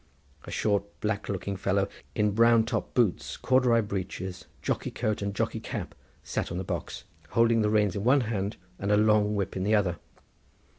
[0.45, 5.59] A short black looking fellow in brown top boots, corduroy breeches, jockey coat and jockey
[5.59, 5.93] cap
[6.23, 9.63] sat on the box, holding the reins in one hand and a long whip in
[9.63, 9.97] the other.